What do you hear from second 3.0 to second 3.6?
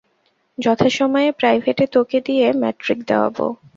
দেওয়াব।